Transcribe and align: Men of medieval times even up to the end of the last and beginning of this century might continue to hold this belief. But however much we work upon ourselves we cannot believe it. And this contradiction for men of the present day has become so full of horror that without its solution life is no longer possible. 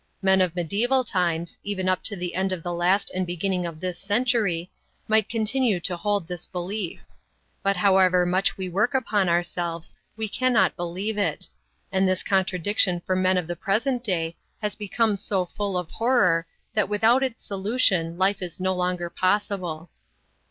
Men 0.23 0.41
of 0.41 0.55
medieval 0.55 1.03
times 1.03 1.59
even 1.61 1.87
up 1.87 2.01
to 2.05 2.15
the 2.15 2.33
end 2.33 2.51
of 2.51 2.63
the 2.63 2.73
last 2.73 3.11
and 3.13 3.23
beginning 3.27 3.67
of 3.67 3.79
this 3.79 3.99
century 3.99 4.71
might 5.07 5.29
continue 5.29 5.79
to 5.81 5.95
hold 5.95 6.25
this 6.27 6.47
belief. 6.47 7.03
But 7.61 7.77
however 7.77 8.25
much 8.25 8.57
we 8.57 8.67
work 8.67 8.95
upon 8.95 9.29
ourselves 9.29 9.93
we 10.17 10.27
cannot 10.27 10.75
believe 10.75 11.19
it. 11.19 11.47
And 11.91 12.07
this 12.07 12.23
contradiction 12.23 13.03
for 13.05 13.15
men 13.15 13.37
of 13.37 13.45
the 13.45 13.55
present 13.55 14.03
day 14.03 14.35
has 14.59 14.73
become 14.73 15.17
so 15.17 15.45
full 15.45 15.77
of 15.77 15.91
horror 15.91 16.47
that 16.73 16.89
without 16.89 17.21
its 17.21 17.43
solution 17.45 18.17
life 18.17 18.41
is 18.41 18.59
no 18.59 18.73
longer 18.73 19.07
possible. 19.07 19.91